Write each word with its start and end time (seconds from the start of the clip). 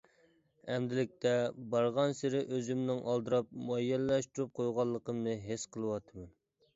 ئەمدىلىكتە 0.75 1.33
بارغانسېرى 1.75 2.41
ئۆزۈمنىڭ 2.55 3.01
ئالدىراپ 3.11 3.51
مۇئەييەنلەشتۈرۈپ 3.67 4.55
قويغانلىقىمنى 4.61 5.37
ھېس 5.45 5.67
قىلىۋاتىمەن. 5.77 6.33